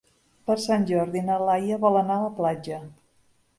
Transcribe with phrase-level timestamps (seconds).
[0.49, 2.83] Per Sant Jordi na Laia vol anar a la platja.